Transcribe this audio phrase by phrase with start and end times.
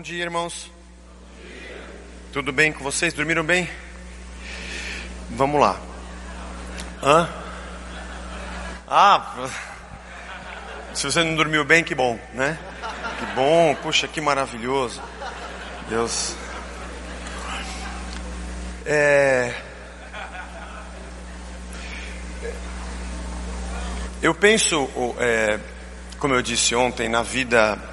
[0.00, 0.70] Bom dia, irmãos.
[2.32, 3.12] Tudo bem com vocês?
[3.12, 3.68] Dormiram bem?
[5.28, 5.78] Vamos lá.
[7.02, 7.28] Hã?
[8.88, 9.46] Ah,
[10.94, 12.58] se você não dormiu bem, que bom, né?
[13.18, 15.02] Que bom, puxa, que maravilhoso.
[15.90, 16.34] Deus.
[18.86, 19.54] É...
[24.22, 24.88] Eu penso,
[25.18, 25.60] é,
[26.18, 27.89] como eu disse ontem, na vida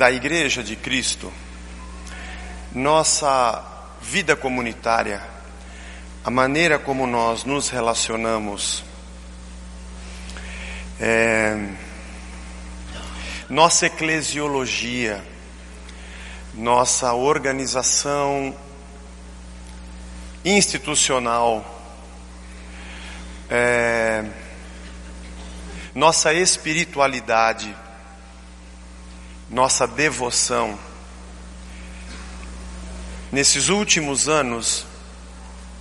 [0.00, 1.30] da Igreja de Cristo,
[2.72, 3.62] nossa
[4.00, 5.20] vida comunitária,
[6.24, 8.82] a maneira como nós nos relacionamos,
[10.98, 11.68] é,
[13.50, 15.22] nossa eclesiologia,
[16.54, 18.56] nossa organização
[20.42, 21.62] institucional,
[23.50, 24.24] é,
[25.94, 27.76] nossa espiritualidade,
[29.50, 30.78] nossa devoção.
[33.32, 34.86] Nesses últimos anos,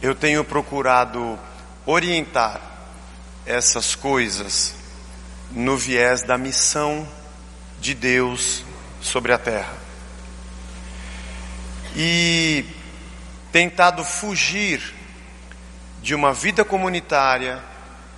[0.01, 1.37] eu tenho procurado
[1.85, 2.59] orientar
[3.45, 4.73] essas coisas
[5.51, 7.07] no viés da missão
[7.79, 8.63] de Deus
[9.01, 9.77] sobre a terra.
[11.95, 12.65] E
[13.51, 14.95] tentado fugir
[16.01, 17.63] de uma vida comunitária,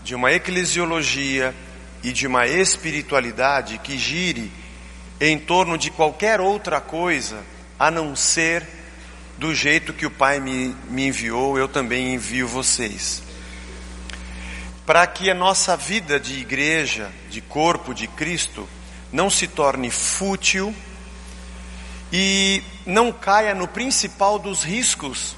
[0.03, 1.53] de uma eclesiologia
[2.03, 4.60] e de uma espiritualidade que gire
[5.21, 7.43] em torno de qualquer outra coisa
[7.77, 8.67] a não ser
[9.37, 13.21] do jeito que o Pai me, me enviou, eu também envio vocês.
[14.83, 18.67] Para que a nossa vida de igreja, de corpo de Cristo,
[19.11, 20.75] não se torne fútil
[22.11, 25.35] e não caia no principal dos riscos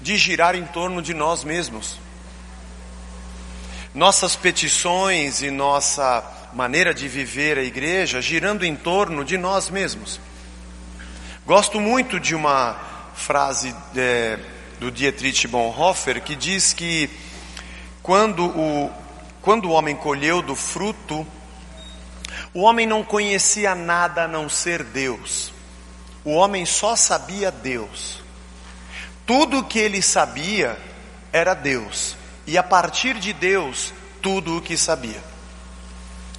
[0.00, 1.98] de girar em torno de nós mesmos.
[3.94, 10.18] Nossas petições e nossa maneira de viver a igreja girando em torno de nós mesmos.
[11.46, 12.76] Gosto muito de uma
[13.14, 14.40] frase é,
[14.80, 17.08] do Dietrich Bonhoeffer que diz que
[18.02, 18.90] quando o,
[19.40, 21.24] quando o homem colheu do fruto,
[22.52, 25.52] o homem não conhecia nada a não ser Deus.
[26.24, 28.20] O homem só sabia Deus.
[29.24, 30.76] Tudo que ele sabia
[31.32, 32.16] era Deus.
[32.46, 35.22] E a partir de Deus, tudo o que sabia.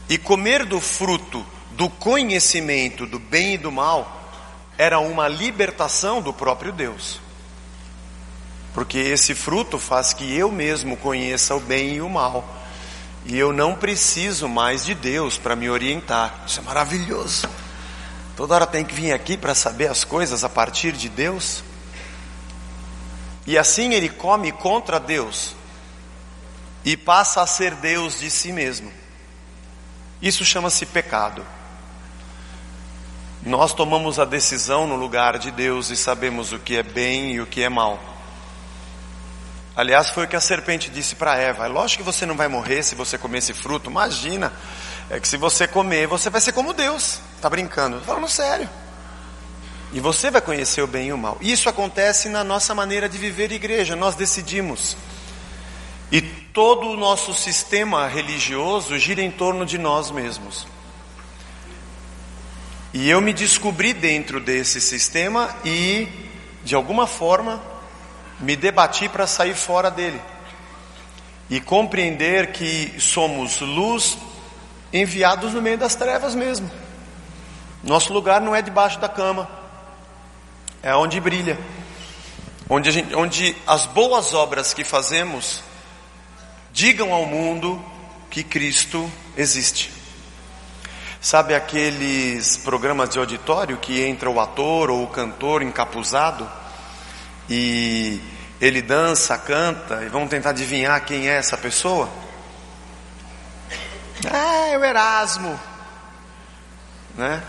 [0.07, 4.31] E comer do fruto do conhecimento do bem e do mal
[4.77, 7.19] era uma libertação do próprio Deus.
[8.73, 12.45] Porque esse fruto faz que eu mesmo conheça o bem e o mal.
[13.25, 16.43] E eu não preciso mais de Deus para me orientar.
[16.45, 17.49] Isso é maravilhoso.
[18.35, 21.63] Toda hora tem que vir aqui para saber as coisas a partir de Deus.
[23.47, 25.55] E assim ele come contra Deus
[26.85, 28.93] e passa a ser Deus de si mesmo.
[30.21, 31.45] Isso chama-se pecado.
[33.43, 37.41] Nós tomamos a decisão no lugar de Deus e sabemos o que é bem e
[37.41, 37.99] o que é mal.
[39.75, 42.47] Aliás, foi o que a serpente disse para Eva: é lógico que você não vai
[42.47, 43.89] morrer se você comer esse fruto.
[43.89, 44.53] Imagina,
[45.09, 47.19] é que se você comer, você vai ser como Deus.
[47.35, 47.99] Está brincando?
[48.01, 48.69] Falando sério.
[49.91, 51.37] E você vai conhecer o bem e o mal.
[51.41, 53.95] Isso acontece na nossa maneira de viver igreja.
[53.95, 54.95] Nós decidimos.
[56.11, 60.65] E todo o nosso sistema religioso gira em torno de nós mesmos.
[62.93, 66.07] E eu me descobri dentro desse sistema e,
[66.63, 67.61] de alguma forma,
[68.39, 70.21] me debati para sair fora dele.
[71.49, 74.17] E compreender que somos luz
[74.93, 76.71] enviados no meio das trevas mesmo.
[77.83, 79.49] Nosso lugar não é debaixo da cama,
[80.81, 81.59] é onde brilha,
[82.69, 85.61] onde, gente, onde as boas obras que fazemos
[86.75, 87.81] Digam ao mundo
[88.29, 89.93] que Cristo existe.
[91.21, 96.51] Sabe aqueles programas de auditório que entra o ator ou o cantor encapuzado
[97.49, 98.21] e
[98.59, 102.09] ele dança, canta e vão tentar adivinhar quem é essa pessoa?
[104.29, 105.57] Ah, é o Erasmo,
[107.15, 107.41] né?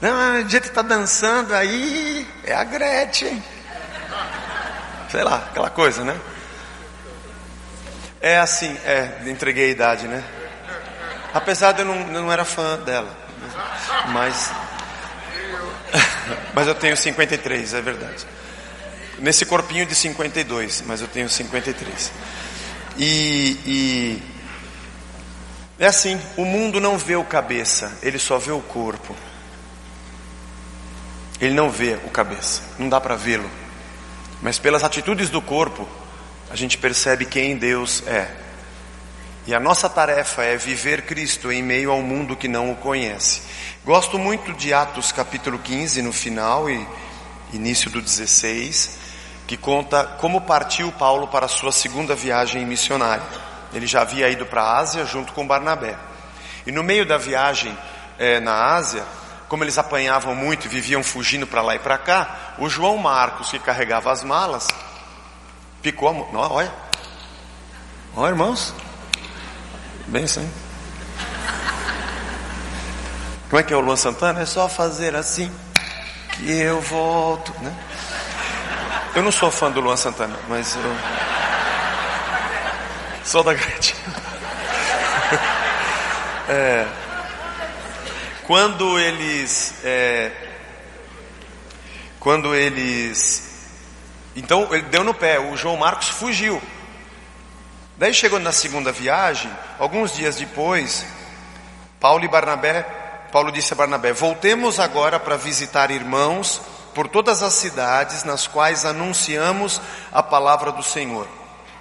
[0.00, 3.44] Não, o jeito que está dançando aí é a Gretchen.
[5.10, 6.18] Sei lá, aquela coisa, né?
[8.20, 10.24] É assim, é, entreguei a idade, né?
[11.32, 13.14] Apesar de eu não, não era fã dela.
[14.08, 14.50] Mas.
[16.52, 18.26] Mas eu tenho 53, é verdade.
[19.18, 22.12] Nesse corpinho de 52, mas eu tenho 53.
[22.96, 24.22] E, e
[25.78, 29.16] é assim, o mundo não vê o cabeça, ele só vê o corpo.
[31.40, 33.48] Ele não vê o cabeça, não dá para vê-lo.
[34.42, 35.88] Mas pelas atitudes do corpo,
[36.50, 38.30] a gente percebe quem Deus é.
[39.46, 43.42] E a nossa tarefa é viver Cristo em meio ao mundo que não o conhece.
[43.84, 46.86] Gosto muito de Atos capítulo 15 no final e
[47.52, 48.98] início do 16,
[49.46, 53.24] que conta como partiu Paulo para a sua segunda viagem missionária.
[53.72, 55.96] Ele já havia ido para a Ásia junto com Barnabé.
[56.66, 57.76] E no meio da viagem
[58.18, 59.04] é, na Ásia,
[59.48, 63.50] como eles apanhavam muito e viviam fugindo para lá e para cá, o João Marcos,
[63.50, 64.66] que carregava as malas,
[65.82, 66.28] picou a mão.
[66.32, 66.72] Olha,
[68.16, 68.74] olha irmãos,
[70.06, 70.48] bem assim.
[73.48, 74.42] Como é que é o Luan Santana?
[74.42, 75.50] É só fazer assim
[76.32, 77.74] que eu volto, né?
[79.14, 80.96] Eu não sou fã do Luan Santana, mas eu
[83.24, 83.98] sou da gratidão.
[86.50, 86.86] É,
[88.46, 90.32] quando eles, é,
[92.18, 93.47] quando eles,
[94.38, 95.38] então ele deu no pé.
[95.38, 96.62] O João Marcos fugiu.
[97.96, 101.04] Daí chegou na segunda viagem, alguns dias depois,
[101.98, 102.82] Paulo e Barnabé,
[103.32, 106.62] Paulo disse a Barnabé: Voltemos agora para visitar irmãos
[106.94, 109.80] por todas as cidades nas quais anunciamos
[110.12, 111.26] a palavra do Senhor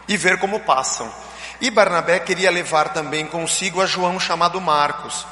[0.08, 1.12] e ver como passam.
[1.62, 5.26] E Barnabé queria levar também consigo a João chamado Marcos.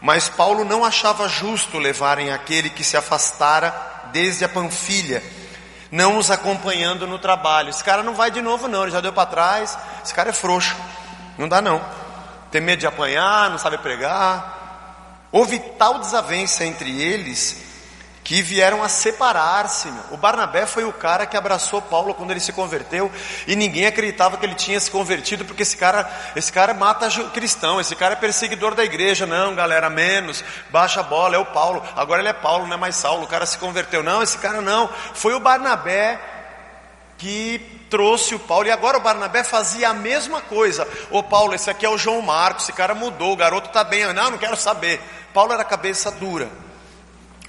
[0.00, 3.74] Mas Paulo não achava justo levarem aquele que se afastara
[4.12, 5.22] desde a Panfilha
[5.90, 7.70] não os acompanhando no trabalho.
[7.70, 9.78] Esse cara não vai de novo, não, ele já deu para trás.
[10.04, 10.76] Esse cara é frouxo,
[11.38, 11.80] não dá não.
[12.50, 14.58] Tem medo de apanhar, não sabe pregar.
[15.32, 17.69] Houve tal desavença entre eles
[18.30, 19.92] que vieram a separar-se.
[20.12, 23.10] O Barnabé foi o cara que abraçou Paulo quando ele se converteu
[23.44, 27.80] e ninguém acreditava que ele tinha se convertido porque esse cara, esse cara mata cristão,
[27.80, 29.26] esse cara é perseguidor da igreja.
[29.26, 31.82] Não, galera, menos, baixa a bola, é o Paulo.
[31.96, 33.24] Agora ele é Paulo, não é mais Saulo.
[33.24, 34.00] O cara se converteu.
[34.00, 34.88] Não, esse cara não.
[35.12, 36.20] Foi o Barnabé
[37.18, 40.86] que trouxe o Paulo e agora o Barnabé fazia a mesma coisa.
[41.10, 44.06] Ô Paulo, esse aqui é o João Marcos, esse cara mudou, o garoto está bem.
[44.12, 45.00] Não, não quero saber.
[45.34, 46.69] Paulo era cabeça dura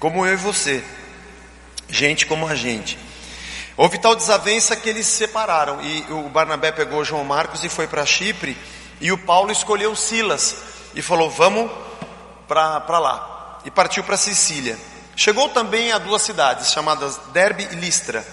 [0.02, 0.82] como eu e você,
[1.88, 2.98] gente como a gente.
[3.76, 7.86] Houve tal desavença que eles se separaram e o Barnabé pegou João Marcos e foi
[7.86, 8.58] para Chipre
[9.00, 10.56] e o Paulo escolheu Silas
[10.96, 11.70] e falou: Vamos
[12.48, 13.60] para lá.
[13.64, 14.76] E partiu para Sicília.
[15.14, 18.26] Chegou também a duas cidades chamadas Derbe e Listra.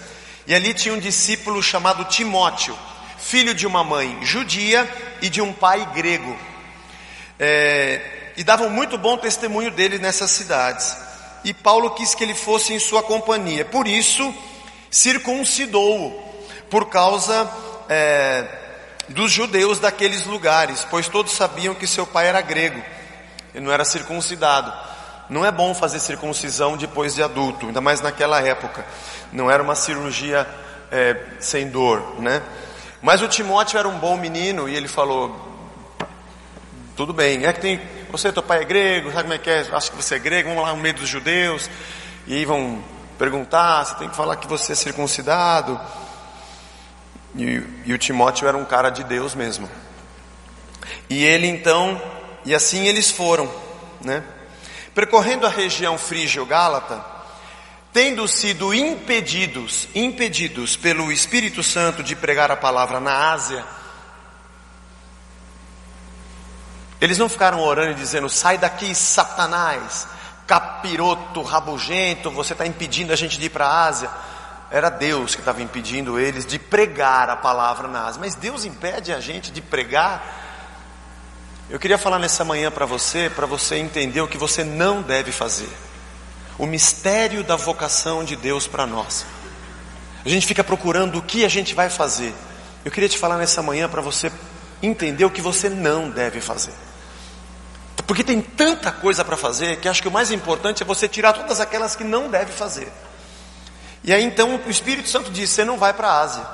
[0.48, 2.76] E ali tinha um discípulo chamado Timóteo,
[3.16, 6.36] filho de uma mãe judia e de um pai grego.
[7.38, 11.09] É, e davam muito bom testemunho dele nessas cidades
[11.44, 13.64] e Paulo quis que ele fosse em sua companhia.
[13.64, 14.34] Por isso,
[14.90, 16.10] circuncidou-o,
[16.68, 17.50] por causa
[17.88, 18.46] é,
[19.08, 22.82] dos judeus daqueles lugares, pois todos sabiam que seu pai era grego,
[23.54, 24.72] ele não era circuncidado.
[25.28, 28.84] Não é bom fazer circuncisão depois de adulto, ainda mais naquela época.
[29.32, 30.44] Não era uma cirurgia
[30.90, 32.42] é, sem dor, né?
[33.00, 35.48] Mas o Timóteo era um bom menino e ele falou:
[36.96, 39.66] tudo bem, é que tem você, teu pai é grego, sabe como é que é?
[39.72, 41.70] Acho que você é grego, vamos lá no meio dos judeus.
[42.26, 42.82] E aí vão
[43.18, 45.80] perguntar, você tem que falar que você é circuncidado.
[47.36, 49.68] E, e o Timóteo era um cara de Deus mesmo.
[51.08, 52.00] E ele então,
[52.44, 53.52] e assim eles foram,
[54.00, 54.22] né?
[54.94, 57.04] Percorrendo a região frígio-gálata,
[57.92, 63.64] tendo sido impedidos, impedidos pelo Espírito Santo de pregar a palavra na Ásia,
[67.00, 70.06] Eles não ficaram orando e dizendo: sai daqui, Satanás,
[70.46, 74.10] capiroto, rabugento, você está impedindo a gente de ir para a Ásia.
[74.70, 78.20] Era Deus que estava impedindo eles de pregar a palavra na Ásia.
[78.20, 80.38] Mas Deus impede a gente de pregar.
[81.68, 85.32] Eu queria falar nessa manhã para você, para você entender o que você não deve
[85.32, 85.68] fazer.
[86.58, 89.24] O mistério da vocação de Deus para nós.
[90.24, 92.34] A gente fica procurando o que a gente vai fazer.
[92.84, 94.30] Eu queria te falar nessa manhã para você
[94.82, 96.74] entender o que você não deve fazer.
[98.10, 101.32] Porque tem tanta coisa para fazer que acho que o mais importante é você tirar
[101.32, 102.88] todas aquelas que não deve fazer.
[104.02, 106.44] E aí então o Espírito Santo diz: você não vai para a Ásia.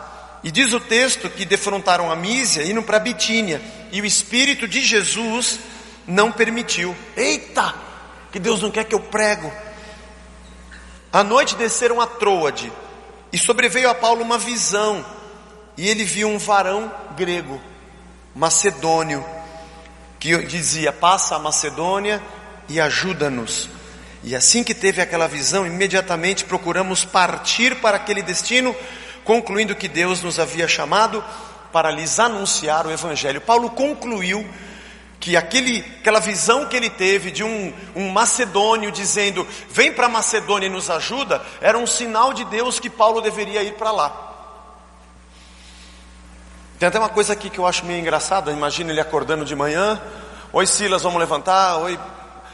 [0.44, 3.62] E diz o texto que defrontaram a Mísia indo para Bitínia.
[3.90, 5.58] E o Espírito de Jesus
[6.06, 6.94] não permitiu.
[7.16, 7.75] Eita!
[8.30, 9.50] Que Deus não quer que eu prego.
[11.10, 12.70] À noite desceram a Troade.
[13.32, 15.02] E sobreveio a Paulo uma visão.
[15.75, 17.58] E ele viu um varão grego,
[18.34, 19.25] macedônio,
[20.18, 22.23] que dizia: Passa a Macedônia
[22.68, 23.68] e ajuda-nos.
[24.25, 28.75] E assim que teve aquela visão, imediatamente procuramos partir para aquele destino,
[29.25, 31.25] concluindo que Deus nos havia chamado
[31.73, 33.40] para lhes anunciar o Evangelho.
[33.40, 34.44] Paulo concluiu
[35.20, 40.66] que aquele, aquela visão que ele teve de um, um macedônio dizendo: Vem para Macedônia
[40.66, 44.25] e nos ajuda, era um sinal de Deus que Paulo deveria ir para lá.
[46.78, 48.52] Tem até uma coisa aqui que eu acho meio engraçada.
[48.52, 49.99] Imagina ele acordando de manhã.
[50.52, 51.78] Oi Silas, vamos levantar.
[51.78, 51.99] Oi.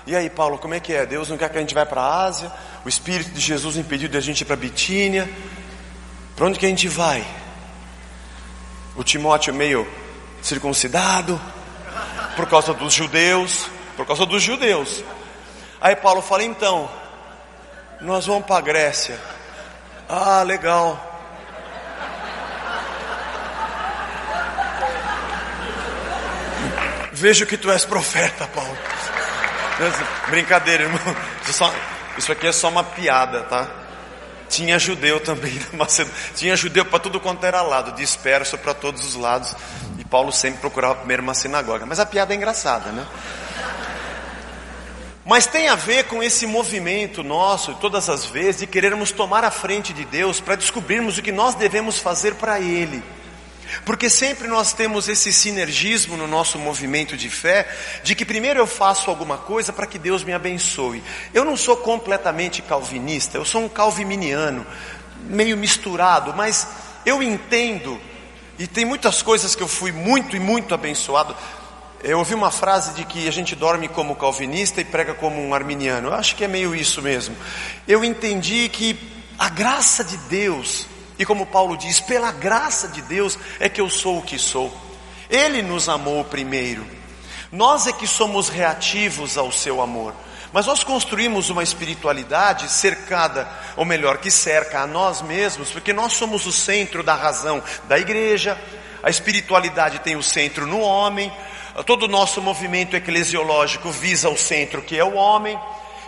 [0.07, 1.05] E aí Paulo, como é que é?
[1.05, 2.53] Deus não quer que a gente vá para a Ásia.
[2.85, 5.29] O Espírito de Jesus impediu de a gente ir para Bitínia.
[6.37, 7.27] Para onde que a gente vai?
[8.95, 9.91] O Timóteo meio
[10.41, 11.41] circuncidado
[12.37, 15.03] por causa dos judeus, por causa dos judeus.
[15.81, 16.89] Aí Paulo fala: então,
[18.01, 19.19] nós vamos para a Grécia.
[20.09, 21.12] Ah, legal.
[27.23, 28.77] Vejo que tu és profeta, Paulo.
[30.29, 30.99] Brincadeira, irmão.
[32.19, 33.71] Isso aqui é só uma piada, tá?
[34.49, 36.19] Tinha judeu também na Macedônia.
[36.35, 39.55] Tinha judeu para tudo quanto era lado, disperso para todos os lados.
[40.01, 41.87] E Paulo sempre procurava primeiro uma sinagoga.
[41.87, 43.07] Mas a piada é engraçada, né?
[45.25, 49.51] Mas tem a ver com esse movimento nosso, todas as vezes, de querermos tomar a
[49.53, 53.01] frente de Deus para descobrirmos o que nós devemos fazer para Ele.
[53.85, 57.69] Porque sempre nós temos esse sinergismo no nosso movimento de fé,
[58.03, 61.03] de que primeiro eu faço alguma coisa para que Deus me abençoe.
[61.33, 64.67] Eu não sou completamente calvinista, eu sou um calviniano,
[65.25, 66.67] meio misturado, mas
[67.05, 68.01] eu entendo,
[68.59, 71.35] e tem muitas coisas que eu fui muito e muito abençoado.
[72.03, 75.55] Eu ouvi uma frase de que a gente dorme como calvinista e prega como um
[75.55, 76.09] arminiano.
[76.09, 77.37] Eu acho que é meio isso mesmo.
[77.87, 78.99] Eu entendi que
[79.39, 80.87] a graça de Deus
[81.23, 84.77] e como Paulo diz, pela graça de Deus é que eu sou o que sou.
[85.31, 86.85] Ele nos amou primeiro.
[87.53, 90.15] Nós é que somos reativos ao seu amor.
[90.53, 96.15] Mas nós construímos uma espiritualidade cercada, ou melhor, que cerca a nós mesmos, porque nós
[96.15, 98.61] somos o centro da razão da igreja.
[99.01, 101.33] A espiritualidade tem o centro no homem.
[101.87, 105.57] Todo o nosso movimento eclesiológico visa o centro que é o homem.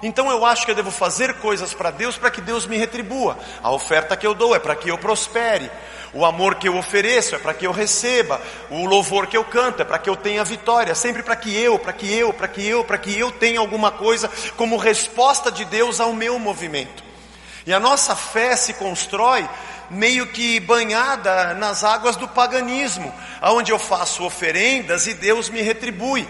[0.05, 3.39] Então eu acho que eu devo fazer coisas para Deus para que Deus me retribua.
[3.63, 5.71] A oferta que eu dou é para que eu prospere.
[6.13, 8.39] O amor que eu ofereço é para que eu receba.
[8.69, 10.95] O louvor que eu canto é para que eu tenha vitória.
[10.95, 13.91] Sempre para que eu, para que eu, para que eu, para que eu tenha alguma
[13.91, 17.03] coisa como resposta de Deus ao meu movimento.
[17.67, 19.49] E a nossa fé se constrói
[19.89, 26.29] meio que banhada nas águas do paganismo, aonde eu faço oferendas e Deus me retribui.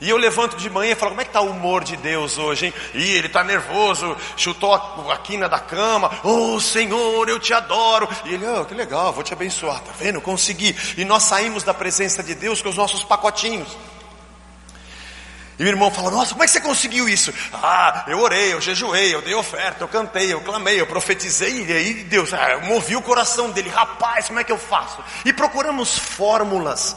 [0.00, 2.38] E eu levanto de manhã e falo, como é que está o humor de Deus
[2.38, 2.74] hoje, hein?
[2.94, 8.08] Ih, ele está nervoso, chutou a, a quina da cama, oh Senhor, eu te adoro.
[8.24, 10.20] E ele, oh, que legal, vou te abençoar, tá vendo?
[10.20, 10.74] Consegui.
[10.96, 13.76] E nós saímos da presença de Deus com os nossos pacotinhos.
[15.58, 17.30] E o irmão fala, nossa, como é que você conseguiu isso?
[17.52, 21.72] Ah, eu orei, eu jejuei, eu dei oferta, eu cantei, eu clamei, eu profetizei, e
[21.74, 25.04] aí Deus, ah, movi o coração dele, rapaz, como é que eu faço?
[25.26, 26.96] E procuramos fórmulas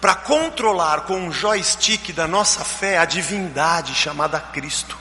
[0.00, 4.96] para controlar com um joystick da nossa fé a divindade chamada Cristo.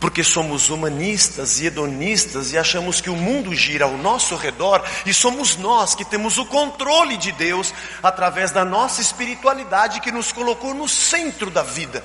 [0.00, 5.12] Porque somos humanistas e hedonistas e achamos que o mundo gira ao nosso redor e
[5.12, 10.72] somos nós que temos o controle de Deus através da nossa espiritualidade que nos colocou
[10.72, 12.02] no centro da vida.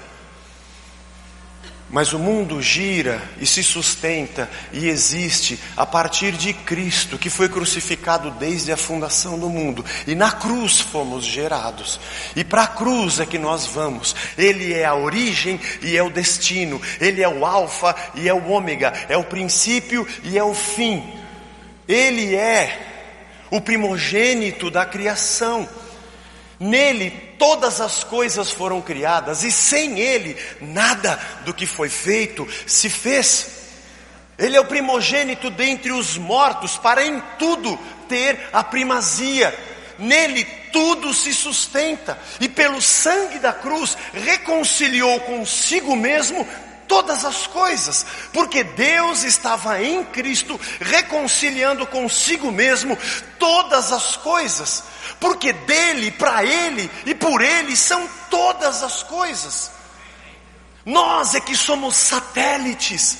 [1.87, 7.47] Mas o mundo gira e se sustenta e existe a partir de Cristo, que foi
[7.47, 9.85] crucificado desde a fundação do mundo.
[10.07, 11.99] E na cruz fomos gerados.
[12.35, 14.15] E para a cruz é que nós vamos.
[14.35, 16.81] Ele é a origem e é o destino.
[16.99, 18.91] Ele é o Alfa e é o Ômega.
[19.07, 21.03] É o princípio e é o fim.
[21.87, 22.93] Ele é
[23.51, 25.69] o primogênito da criação.
[26.59, 32.89] Nele todas as coisas foram criadas e sem ele nada do que foi feito se
[32.89, 33.47] fez.
[34.37, 39.57] Ele é o primogênito dentre os mortos para em tudo ter a primazia.
[39.97, 40.43] Nele
[40.73, 46.45] tudo se sustenta e pelo sangue da cruz reconciliou consigo mesmo
[46.87, 52.97] todas as coisas, porque Deus estava em Cristo reconciliando consigo mesmo
[53.39, 54.83] todas as coisas
[55.19, 59.71] porque dele, para ele e por ele são todas as coisas.
[60.85, 63.17] Nós é que somos satélites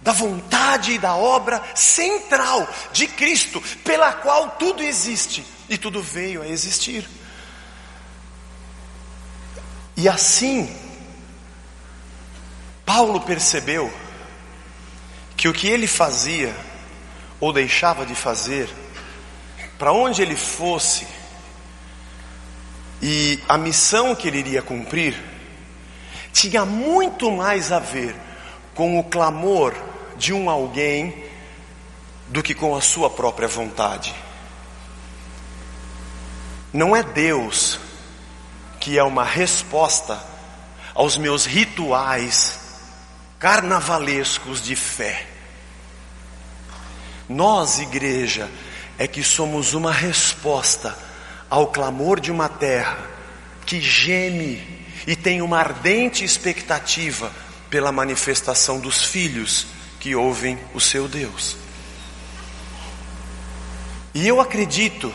[0.00, 6.42] da vontade e da obra central de Cristo, pela qual tudo existe e tudo veio
[6.42, 7.08] a existir.
[9.96, 10.74] E assim,
[12.84, 13.92] Paulo percebeu
[15.36, 16.54] que o que ele fazia
[17.40, 18.68] ou deixava de fazer
[19.78, 21.06] para onde ele fosse
[23.02, 25.20] e a missão que ele iria cumprir,
[26.32, 28.14] tinha muito mais a ver
[28.76, 29.74] com o clamor
[30.16, 31.24] de um alguém
[32.28, 34.14] do que com a sua própria vontade.
[36.72, 37.80] Não é Deus
[38.78, 40.18] que é uma resposta
[40.94, 42.61] aos meus rituais
[43.42, 45.26] carnavalescos de fé.
[47.28, 48.48] Nós, igreja,
[48.96, 50.96] é que somos uma resposta
[51.50, 53.04] ao clamor de uma terra
[53.66, 54.62] que geme
[55.08, 57.32] e tem uma ardente expectativa
[57.68, 59.66] pela manifestação dos filhos
[59.98, 61.56] que ouvem o seu Deus.
[64.14, 65.12] E eu acredito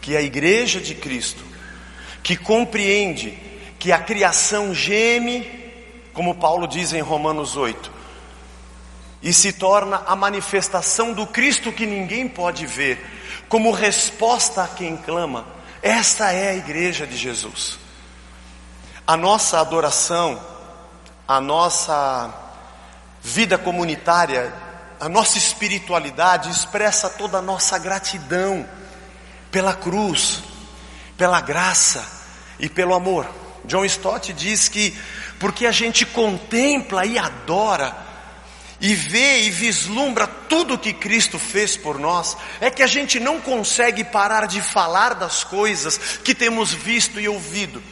[0.00, 1.42] que a igreja de Cristo,
[2.22, 3.36] que compreende
[3.80, 5.63] que a criação geme,
[6.14, 7.92] como Paulo diz em Romanos 8,
[9.20, 13.04] e se torna a manifestação do Cristo que ninguém pode ver,
[13.48, 15.44] como resposta a quem clama,
[15.82, 17.78] esta é a igreja de Jesus.
[19.06, 20.40] A nossa adoração,
[21.26, 22.32] a nossa
[23.20, 24.52] vida comunitária,
[25.00, 28.66] a nossa espiritualidade expressa toda a nossa gratidão
[29.50, 30.42] pela cruz,
[31.16, 32.06] pela graça
[32.58, 33.28] e pelo amor.
[33.64, 34.96] John Stott diz que
[35.44, 37.94] porque a gente contempla e adora,
[38.80, 43.38] e vê e vislumbra tudo que Cristo fez por nós, é que a gente não
[43.38, 47.82] consegue parar de falar das coisas que temos visto e ouvido.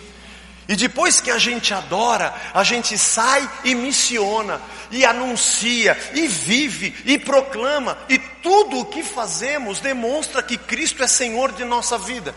[0.67, 4.59] E depois que a gente adora, a gente sai e missiona,
[4.91, 11.07] e anuncia, e vive, e proclama, e tudo o que fazemos demonstra que Cristo é
[11.07, 12.35] Senhor de nossa vida.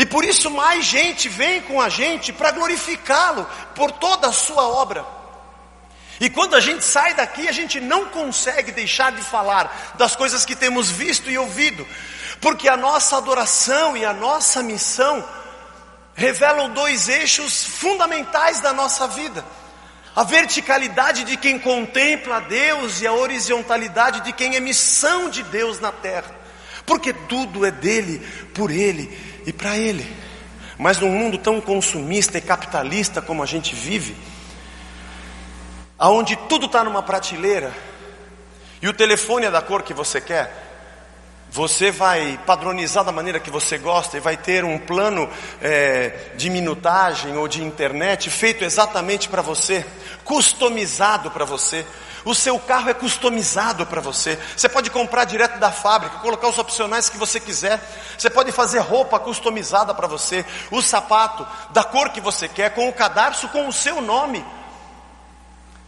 [0.00, 4.66] E por isso mais gente vem com a gente para glorificá-lo por toda a sua
[4.66, 5.04] obra.
[6.18, 10.42] E quando a gente sai daqui, a gente não consegue deixar de falar das coisas
[10.42, 11.86] que temos visto e ouvido,
[12.40, 15.22] porque a nossa adoração e a nossa missão
[16.14, 19.44] revelam dois eixos fundamentais da nossa vida:
[20.16, 25.42] a verticalidade de quem contempla a Deus e a horizontalidade de quem é missão de
[25.42, 26.39] Deus na terra,
[26.90, 28.20] porque tudo é dele,
[28.52, 29.16] por ele
[29.46, 30.04] e para ele.
[30.76, 34.16] Mas num mundo tão consumista e capitalista como a gente vive,
[35.96, 37.72] aonde tudo está numa prateleira
[38.82, 40.52] e o telefone é da cor que você quer,
[41.48, 45.30] você vai padronizar da maneira que você gosta e vai ter um plano
[45.62, 49.86] é, de minutagem ou de internet feito exatamente para você,
[50.24, 51.86] customizado para você.
[52.24, 54.38] O seu carro é customizado para você.
[54.56, 57.80] Você pode comprar direto da fábrica, colocar os opcionais que você quiser.
[58.18, 62.88] Você pode fazer roupa customizada para você, o sapato da cor que você quer, com
[62.88, 64.44] o cadarço com o seu nome.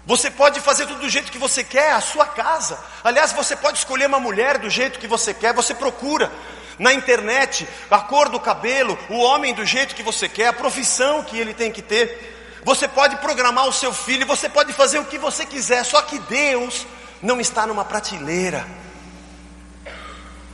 [0.05, 2.79] Você pode fazer tudo do jeito que você quer, a sua casa.
[3.05, 6.33] Aliás, você pode escolher uma mulher do jeito que você quer, você procura
[6.79, 11.23] na internet a cor do cabelo, o homem do jeito que você quer, a profissão
[11.23, 12.41] que ele tem que ter.
[12.65, 16.19] Você pode programar o seu filho, você pode fazer o que você quiser, só que
[16.21, 16.87] Deus
[17.21, 18.67] não está numa prateleira.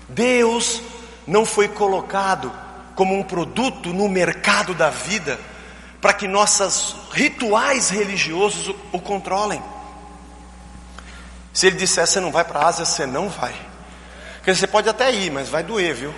[0.09, 0.81] Deus
[1.27, 2.51] não foi colocado
[2.95, 5.39] como um produto no mercado da vida
[6.01, 9.63] para que nossos rituais religiosos o, o controlem.
[11.53, 13.55] Se ele disser você não vai para a Ásia, você não vai.
[14.37, 16.15] Porque você pode até ir, mas vai doer, viu?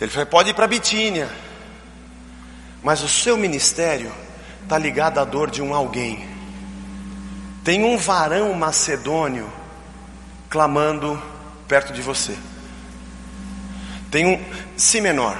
[0.00, 1.28] Ele pode ir para Bitínia.
[2.82, 4.12] Mas o seu ministério
[4.66, 6.28] está ligado à dor de um alguém.
[7.62, 9.48] Tem um varão macedônio
[10.50, 11.22] clamando
[11.68, 12.36] perto de você.
[14.10, 14.44] Tem um
[14.76, 15.38] si menor.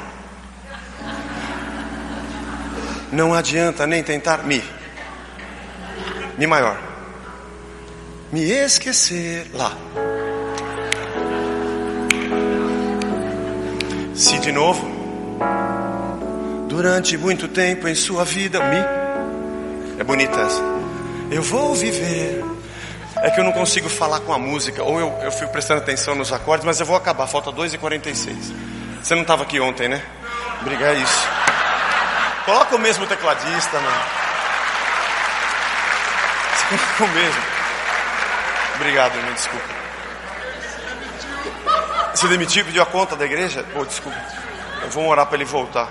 [3.11, 4.63] Não adianta nem tentar me.
[6.39, 6.79] Mi maior.
[8.31, 9.73] Me esquecer lá.
[14.15, 14.87] Si de novo.
[16.69, 19.06] Durante muito tempo em sua vida, mi.
[19.99, 20.63] É bonita essa.
[21.31, 22.45] Eu vou viver.
[23.17, 26.15] É que eu não consigo falar com a música, ou eu, eu fico prestando atenção
[26.15, 28.37] nos acordes, mas eu vou acabar, falta 2h46.
[29.03, 30.03] Você não estava aqui ontem, né?
[30.61, 31.29] Obrigado, é isso.
[32.45, 34.03] Coloca o mesmo tecladista, mano.
[36.69, 37.43] Coloca o mesmo.
[38.75, 39.65] Obrigado, irmão, desculpa.
[42.15, 43.65] Se demitiu, pediu a conta da igreja?
[43.73, 44.19] Pô, desculpa.
[44.83, 45.91] Eu vou orar para ele voltar.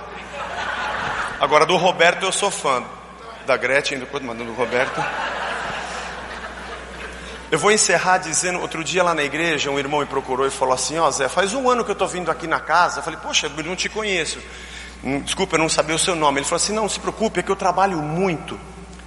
[1.40, 2.84] Agora, do Roberto eu sou fã.
[3.46, 5.04] Da Gretchen, do do Roberto.
[7.52, 10.74] Eu vou encerrar dizendo, outro dia lá na igreja, um irmão me procurou e falou
[10.74, 13.00] assim, ó oh, Zé, faz um ano que eu estou vindo aqui na casa.
[13.00, 14.40] Eu falei, poxa, eu não te conheço.
[15.04, 16.40] Hum, desculpa, eu não sabia o seu nome.
[16.40, 18.60] Ele falou assim: não, se preocupe, é que eu trabalho muito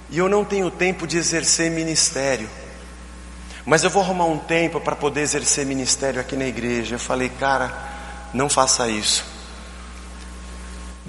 [0.09, 2.49] e eu não tenho tempo de exercer ministério.
[3.65, 6.95] Mas eu vou arrumar um tempo para poder exercer ministério aqui na igreja.
[6.95, 7.71] Eu falei, cara,
[8.33, 9.25] não faça isso.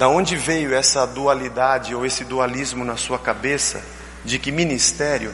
[0.01, 3.85] Da onde veio essa dualidade ou esse dualismo na sua cabeça
[4.25, 5.31] de que ministério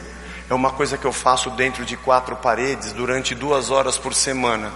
[0.49, 4.73] é uma coisa que eu faço dentro de quatro paredes durante duas horas por semana?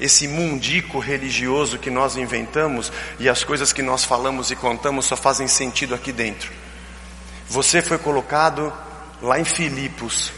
[0.00, 5.16] esse mundico religioso que nós inventamos e as coisas que nós falamos e contamos só
[5.16, 6.52] fazem sentido aqui dentro.
[7.48, 8.72] Você foi colocado
[9.22, 10.32] lá em Filipos,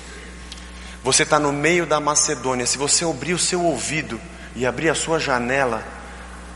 [1.02, 2.66] você está no meio da Macedônia.
[2.66, 4.20] Se você abrir o seu ouvido
[4.54, 5.97] e abrir a sua janela,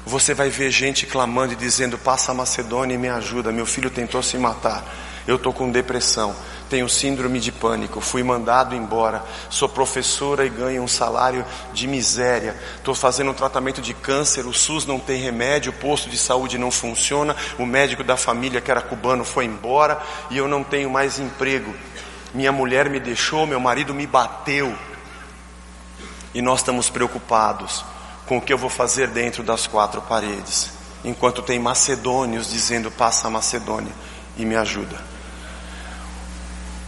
[0.04, 3.52] você vai ver gente clamando e dizendo: Passa a Macedônia e me ajuda.
[3.52, 4.84] Meu filho tentou se matar.
[5.26, 6.34] Eu estou com depressão.
[6.68, 8.00] Tenho síndrome de pânico.
[8.00, 9.22] Fui mandado embora.
[9.48, 12.56] Sou professora e ganho um salário de miséria.
[12.76, 14.44] Estou fazendo um tratamento de câncer.
[14.46, 15.70] O SUS não tem remédio.
[15.70, 17.36] O posto de saúde não funciona.
[17.56, 20.02] O médico da família, que era cubano, foi embora.
[20.30, 21.72] E eu não tenho mais emprego.
[22.34, 23.46] Minha mulher me deixou.
[23.46, 24.76] Meu marido me bateu.
[26.34, 27.84] E nós estamos preocupados
[28.26, 30.70] com o que eu vou fazer dentro das quatro paredes,
[31.04, 33.92] enquanto tem macedônios dizendo: passa a Macedônia
[34.36, 35.12] e me ajuda.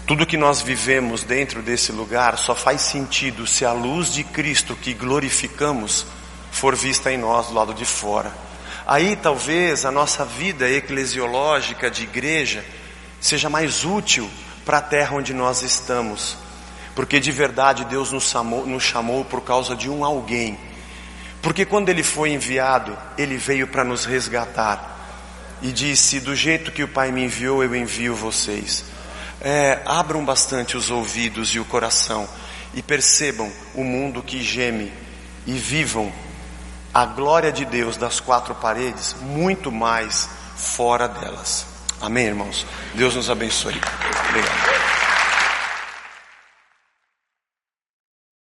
[0.07, 4.77] Tudo que nós vivemos dentro desse lugar só faz sentido se a luz de Cristo
[4.77, 6.07] que glorificamos
[6.53, 8.31] for vista em nós do lado de fora.
[8.87, 12.63] Aí talvez a nossa vida eclesiológica de igreja
[13.19, 14.31] seja mais útil
[14.67, 16.37] para a terra onde nós estamos,
[16.95, 20.59] porque de verdade Deus nos chamou, nos chamou por causa de um alguém
[21.45, 26.83] porque quando ele foi enviado, ele veio para nos resgatar e disse: Do jeito que
[26.83, 28.83] o Pai me enviou, eu envio vocês.
[29.43, 32.27] É, abram bastante os ouvidos e o coração
[32.73, 34.91] e percebam o mundo que geme
[35.47, 36.11] e vivam
[36.95, 41.67] a glória de Deus das quatro paredes muito mais fora delas.
[42.01, 42.67] Amém, irmãos?
[42.95, 43.79] Deus nos abençoe.
[44.31, 45.14] Obrigado.